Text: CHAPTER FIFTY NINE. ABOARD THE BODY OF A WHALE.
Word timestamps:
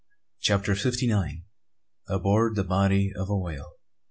CHAPTER 0.39 0.73
FIFTY 0.73 1.05
NINE. 1.05 1.43
ABOARD 2.07 2.55
THE 2.55 2.63
BODY 2.63 3.11
OF 3.15 3.29
A 3.29 3.37
WHALE. 3.37 3.73